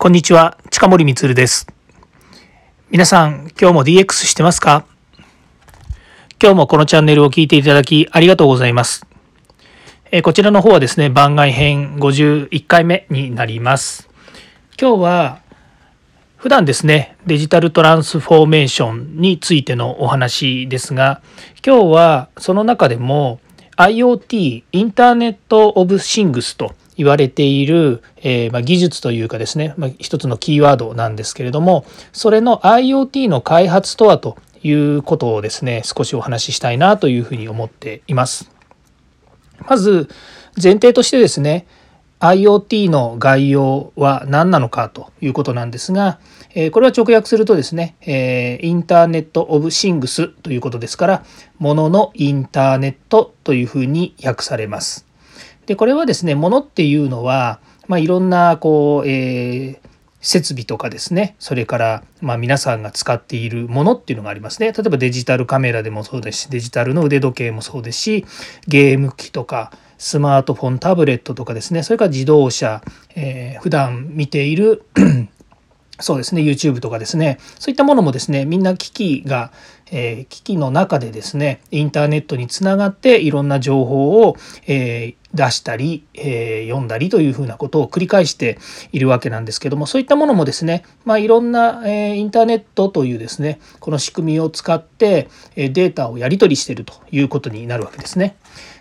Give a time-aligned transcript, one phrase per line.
[0.00, 1.66] こんにちは、近森光です。
[2.88, 4.86] 皆さん、今日も DX してますか？
[6.40, 9.04] 今日もこのチャンネルを聞いていただきありがとうございます。
[10.12, 14.08] えこちらの方はですね、番外編51回目になります。
[14.80, 15.40] 今日は、
[16.36, 21.22] 普段ですね、デジタルトランスフォーメーションについてのお話ですが、
[21.66, 23.40] 今日はその中でも
[23.76, 38.50] IoT、インターネット・オブ・シングスと言われている、えー、まあ、技術というかですね、まあ、一つのキーワードなんですけれどもそれの IoT の開発とはということをですね少しお話ししたいなというふうに思っています。
[39.68, 40.08] まず
[40.60, 41.66] 前提としてですね
[42.20, 46.18] IoT の概要は何なのかということなんですが、
[46.52, 51.24] えこれは直訳するとですね、えインターネット・オブ・シングスということですから、
[51.58, 55.07] もののインターネットというふうに訳されます。
[55.66, 59.88] でこれはですねものっていうのは、まあ、いろんなこう、えー、
[60.20, 64.72] 設備とかですねそれから、まあ、皆さんが使っているものっていうのがありますね。
[64.72, 68.24] 例えばデジタルカメラでもそうですしデジタルの腕時計もそうですし
[68.66, 72.82] ゲーム機とかスマートフォンタブレットとかですねそれから自動車、
[73.14, 74.84] えー、普段見ている
[76.00, 79.52] そうですね YouTube とかですねそういったものもですねみんな機器が
[79.90, 88.58] えー、機器の中でですねインターネットにつながっていろんな情報を、えー、出したり、えー、読んだりというふうなことを繰り返して
[88.92, 98.36] いるわけなんですけどもそういったものもですね、まあ、いろんな、えインターネットというですねこの仕組みを使ってえデータをやり取りしているということになるわけですね。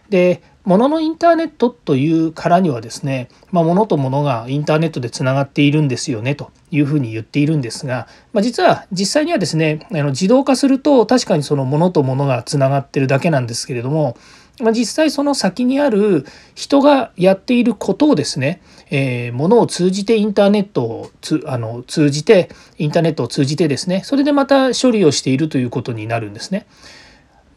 [0.09, 14.17] で物のインターネットというからにはですね、まあ、物と物がインターネットでつながっているんですよねというふうに言っているんですが、まあ、実は実際にはですねあの自動化すると確かにその物と物がつながってるだけなんですけれども、
[14.59, 26.67] まあ、実際その先にある人がやっていることをですね、えー、物を通じてインターネットをつあの通じてインターネットを通じてですねそれでまた処理をしているということになるんですね。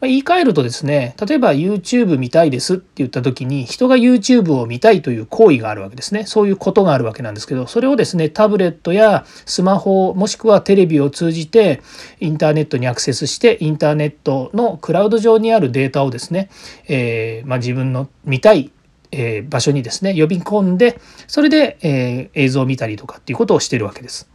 [0.01, 11.81] ま言い換えるとですね例えば YouTube 見たいですって言った時に人が YouTube を見たいという行為があるわけですねそういうことがあるわけなんですけどそれをですねタブレットやスマホもしくはテレビを通じて
[12.19, 16.49] インターネットにアクセスしてインターネットのクラウド上にあるデータをですね、
[16.87, 18.71] えー、まあ、自分の見たい
[19.13, 24.29] え場所にですね呼び込んでそれで、え映像を見たりとかっていうことをしているわけです。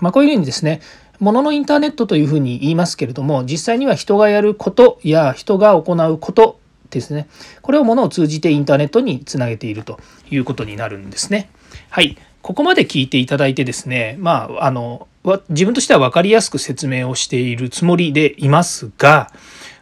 [0.00, 0.80] まあ、こういうふうにですね
[1.18, 6.60] もののインターネットというふうに言いますけれども実際には人がやることや人が行うこと
[6.90, 7.28] ですね
[7.62, 9.98] これをものを通じてインターネットにつなげていると
[10.30, 11.50] いうことになるんですね。
[11.90, 15.08] はいここまで聞いていただいてですねまああの
[15.48, 19.32] 自分としては分かりやすく説明をしているつもりでいますが、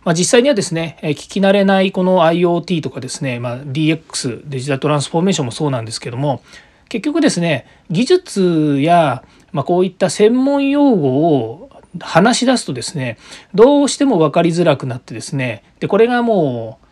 [0.05, 6.43] まあ、実際にはですね聞き慣れないこの IoT とかですね、まあ、DX デジタルトランスフォーメーションもそうなんですけども
[6.89, 11.71] 結局ですね技術やまあ、こういった専門用語を
[12.01, 13.19] 話し出すとですね
[13.55, 16.87] どうしても分かりづらくなってですねでこれがもう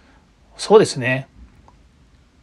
[0.57, 1.27] そうですね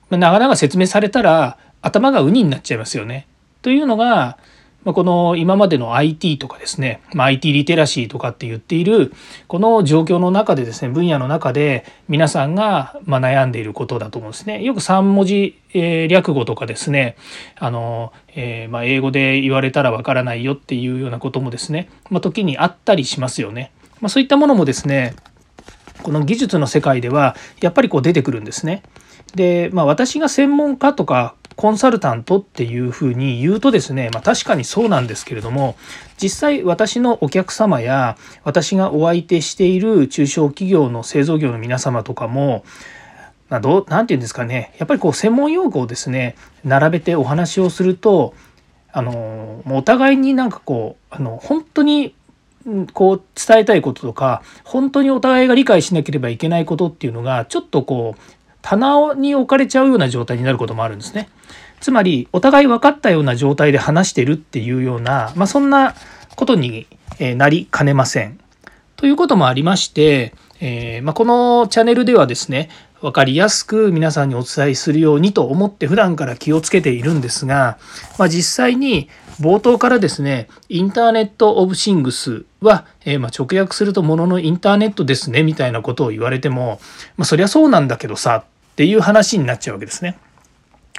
[0.09, 3.27] なかなか説明されたら頭がウニになっちゃいますよね。
[3.61, 4.37] というのが
[4.83, 9.13] まあこの今までの IT とかですね、まあ IT リテラシーとかって言っている
[9.47, 14.63] この状況の中でですね分野の中で皆さんがま悩んでいることだと思うんですね。
[14.63, 17.15] よく3文字、え略語とかですね
[17.57, 23.71] あの、えー、ま英語で言われたらわからないよっていうようなこともですね、まあ時にあったりしますよね。
[24.01, 25.13] まそういったものもですね
[26.03, 28.83] この技術の世界ではやっぱりこう出てくるんですね。
[29.35, 35.75] で、まあ、私が専門家とかコンサルタントっていうふうに言うとですね、まあ、確かにそうなんですけれども
[36.15, 38.15] 実際私のお客様や
[38.45, 42.63] 私がお相手している中小企業の製造業の皆様とかも
[43.49, 48.33] 何て言うんですかねやっぱりこう専門用語をですね並べてお話をすると
[48.93, 52.15] あのお互いになんかこうあの本当に
[52.93, 61.29] こう伝えたいこととか本当にお互いが理解しなければいけないことっていうのがちょっとこう棚に置かれちゃうような状態になることもあるんですね。
[61.79, 65.95] つまりお互い分かったような状態で話してるっていうような、まあ、そんな
[66.35, 66.87] ことに
[67.19, 68.39] なりかねません。
[68.95, 72.69] ということもありまして、えー、まあ、このチャンネルではですね
[73.01, 77.77] 分かりやすく皆さんにお伝えするようにと思って普段から気をつけているんですが、
[78.17, 86.81] まあ、実際に冒頭からですねインターネット・オブ・シングスは、えー、ま直訳するともののインターネットですねみたいなことを言われても、
[87.15, 88.43] まあ、そりゃそうなんだけどさ
[88.79, 90.17] っていう話になっちゃうわけですね。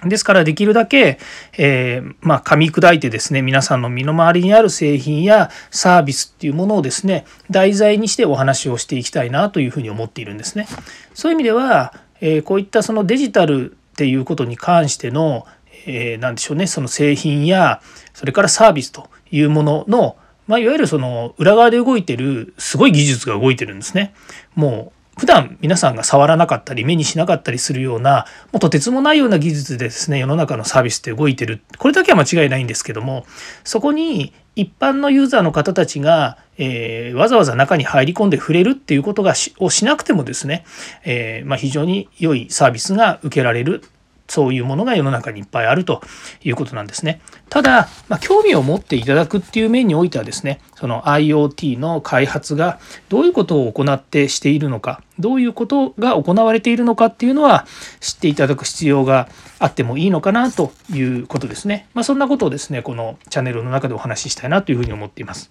[0.05, 1.19] ですからできるだけ、
[1.57, 10.67] えー、まあ、噛み砕いてですね皆さんの身の回りにある製品やサービスっていうものをですね題材にしてお話をしていきたいなというふうに思っているんですね。
[11.15, 15.47] そういう意味では、えー、こういったそのデジタルっていうことに関しての、
[15.87, 17.81] えー、何でしょうねその製品や
[18.13, 24.13] それからサービスというものの、まあ、いわゆるその裏側で動いてるすごい技術が動いてるんですね。
[24.55, 31.61] もう普段皆さんが触らなかったり目にしなかったりするようなもうとてつもないような技術でですね世の中のサービスって動いてる。
[31.77, 33.27] これだけは間違いないんですけども
[33.63, 40.65] そこに一般のユーザーの方たちが、えー、わざわざ中に入り込んで触れるっていうことがをしなくてもですね、
[41.05, 43.83] えー、まあ、非常に良いサービスが受けられる。
[44.31, 46.01] そういうものが世の中にいっぱいあると
[46.45, 47.21] いうことなんですね。
[47.49, 52.79] ただ、まあ、興味を持っていただくっていう面においてはですね、その IoT の開発が
[53.09, 57.67] どういうことを行ってしているのか、どういうことが行われているのかっていうのは
[57.99, 59.29] 知っていただく必要が
[59.59, 61.89] あってもいいのかなということですね。
[61.93, 65.51] まあ、そんなことをですね、このチャンネルの中でお話ししたいなというふうに思っています。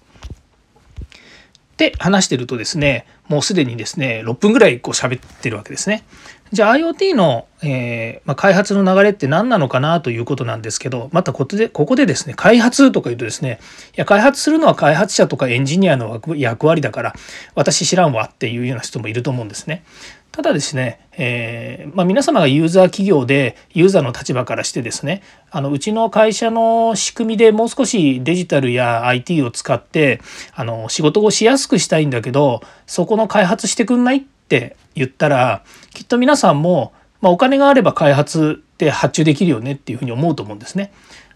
[1.79, 6.03] で話してるとですねもうすでにですね6分ぐらいこう喋ってるわけですね。
[6.51, 13.59] じゃあ IoT の、えー、まあ、開発の流れって何なのかなということなんですけどまたここでここでですね開発とか言うとですね
[13.89, 17.13] いや開発するのは開発者とかエンジニアの役割だから
[17.55, 19.83] 私知らんわっていうような人もいると思うんですね。
[20.31, 30.21] ただですね、えー、まあ、皆様がユーザー企業でユーザーの立場からしてですねあのうちの会社の仕組みでもう少しデジタルや IT を使って
[30.55, 35.63] あの仕事をしやすくしたいんだけどそこの開発してくんないっって言ったら
[35.93, 36.91] きっと皆さんも、
[37.21, 40.91] まあ、お金があれば開発って発注できるよねっていうふうに思うと思うんですね。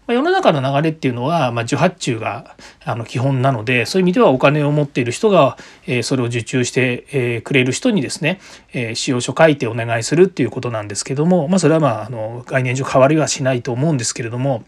[0.06, 5.56] ま世の中の流れっていうのは、まあ、受発注があの基本なのでそういう意味ではお金を持っている人が、
[5.86, 8.40] えー、それを受注して、えー、くれる人にですね、
[8.72, 14.64] えー、使用書書いてお願いするっていうことなんですけども、まあ、それはまああの概念上変わりはしないと思うんですけれども、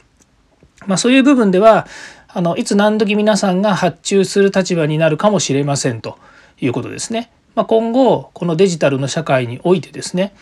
[0.86, 1.86] まあ、そういう部分では
[2.28, 6.18] あのいつ何時皆さんが発注する立場になるかもしれませんと
[6.60, 7.30] いうことですね。
[7.56, 10.32] まあ、今後このデジタルの社会においてですね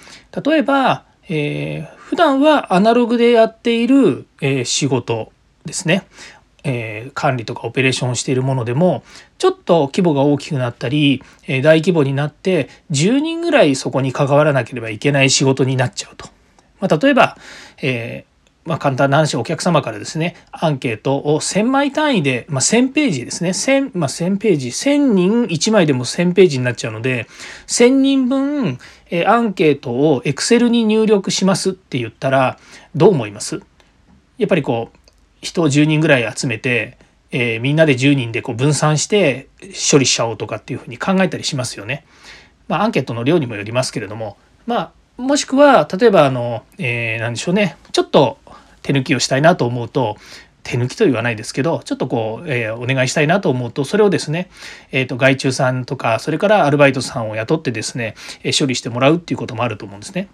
[0.44, 5.32] 例えばえー、普段はアナログでやっている、えー、仕事
[5.64, 6.06] ですね、
[6.64, 9.02] えー、管理とかオペレーションをしているものでも
[9.38, 16.28] ちょっと規模が大きくなったり、え、大規模になって10人ぐらいそこに関わらなければいけない仕事になっちゃうと。
[16.80, 17.38] まあ、例えば、
[17.80, 18.24] え
[18.64, 27.26] まあ、簡単な話、お客様からですね、アンケートを1000枚単位で、まあ、1000ページですね、1000、まあ、ページ、1000人1枚でも1000ページになっちゃうので、
[27.66, 28.78] 1000人分、
[29.10, 32.58] えアンケートを Excel に入力しますって言ったら、
[32.94, 33.60] どう思います？
[34.38, 34.98] やっぱりこう、
[35.42, 36.96] 人を10人ぐらい集めて、
[37.30, 42.06] えー、みんなで10人でこう分散して処理しちゃおうとかっていうふうに考えたりしますよね。
[42.68, 48.38] まあ、アンケートの量にもよりますけれども、まあ、もしくは例えばあの、えー、何でしょうねちょっと
[48.82, 50.16] 手抜きをしたいなと思うと
[50.64, 54.50] 手抜きと言わないですけどちょっとこう、えー、お願いしたいなと思うとそれをですね、
[54.90, 60.28] えーと、外注さんとかそれからアルバイトさんを雇ってですね、え処理してもらうっていうこともあると思うんですね。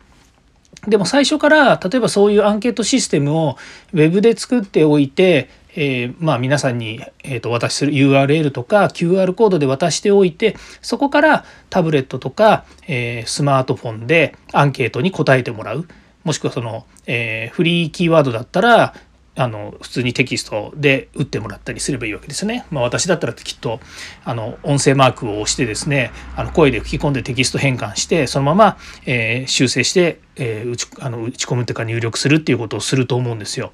[0.87, 3.57] でも最初から例えばそういうアンケートシステムを
[3.93, 15.87] Web で作っておいてえー、まあ、皆さんに、えー、とお渡しする URL とか QR コードで渡しておいてそこからタブレットとか、えー、スマートフォンでアンケートに答えてもらう
[16.25, 18.95] もしくはその、えフリーキーワードだったら
[19.37, 22.67] あの普通にテキストで打ってもらったりすればいいわけですね。
[22.71, 23.81] まあ、私だったらきっと
[24.25, 28.77] あの音声マークを押してですねあの声で吹き込んでテキスト変換してそのまま、
[29.07, 33.73] えー、修正して、えー、打ちあの打ち込むというか入力するっていうことをすると思うんですよ。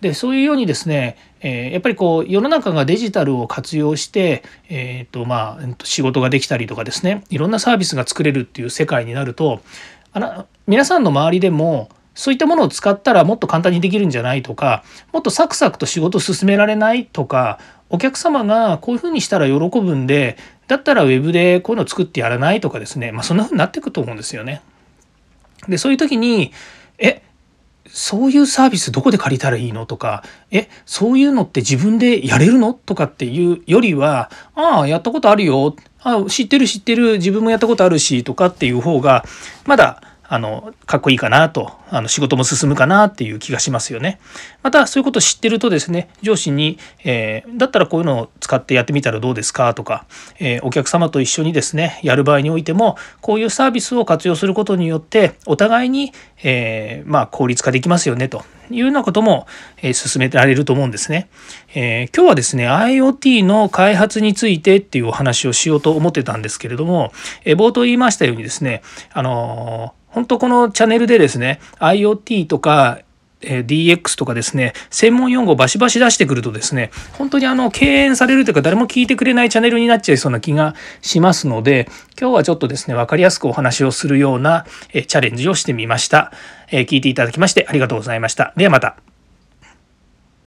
[0.00, 9.60] でそういうようにですね、えー、やっぱりこう世の中がデジタルを活用して、えーとまあ、仕事ができたりとかですねいろんなサービスが作れるっていう世界になると
[10.12, 17.58] あの皆さんの周りでもそういったものを使ったらもっと簡単にできるんじゃないとかもっとサクサクと仕事を進められないとか
[17.90, 24.62] お客様がこういうふうにしたら喜ぶんでだったらウェブでこういうのを作ってやらないとかですねまあそんなふうになっていくと思うんですよね。
[25.68, 26.52] でそういう時に
[26.98, 27.22] え
[27.96, 35.74] そういうサービスどこで借りたらいいのとか、え、そういうのって自分でやれるのとかっていうよりは、ああ、やったことあるよ。
[36.02, 37.14] あ知ってる知ってる。
[37.14, 39.24] 自分もやったことあるし、とかっていう方が、
[39.64, 44.18] まだあのかっこいいかなとあの仕事も進むかなっていう気がしますよね。
[44.62, 50.06] またそういうことを知ってるとですね上司に、えー、だったらこういうのを使ってやってみたらどうですかとか、
[50.38, 59.46] えー、お客様と一緒にですねやる場合においてもこういうサービスを活用することによってお互いに、えー、まあ、効率化できますよねというようなことも、
[59.82, 61.28] え進められると思うんですね。
[61.74, 67.12] え今日はですね IoT の開発についてっていうお話をしようと思ってたんですけれども、
[67.44, 73.00] え冒頭言いましたようにですねあの本当このチャンネルでですね、IoT とか
[73.42, 86.32] DX とかですね、専門用語をバシバシ出してくるとですね、本当にあの、敬遠されるというか誰も聞いてくれないチャンネルになっちゃいそうな気がしますので、今日はちょっとですね、わかりやすくお話をするようなチャレンジをしてみました。
[86.70, 88.52] 聞いていただきましてありがとうございました。
[88.56, 89.05] ではまた。